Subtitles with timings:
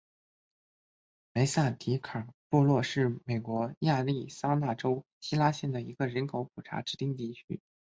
[1.31, 7.61] 梅萨迪卡布洛是位于美国亚利桑那州希拉县的一个人口普查指定地区。